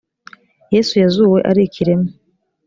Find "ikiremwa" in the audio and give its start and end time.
1.67-2.11